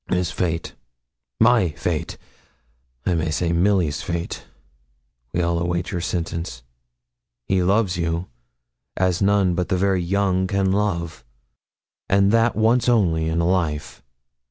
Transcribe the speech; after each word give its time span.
His 0.09 0.31
fate 0.31 0.73
my 1.39 1.69
fate 1.73 2.17
I 3.05 3.13
may 3.13 3.29
say 3.29 3.51
Milly's 3.53 4.01
fate; 4.01 4.45
we 5.31 5.43
all 5.43 5.59
await 5.59 5.91
your 5.91 6.01
sentence. 6.01 6.63
He 7.45 7.61
loves 7.61 7.97
you, 7.97 8.25
as 8.97 9.21
none 9.21 9.53
but 9.53 9.69
the 9.69 9.77
very 9.77 10.01
young 10.01 10.47
can 10.47 10.71
love, 10.71 11.23
and 12.09 12.31
that 12.31 12.55
once 12.55 12.89
only 12.89 13.29
in 13.29 13.41
a 13.41 13.47
life. 13.47 14.01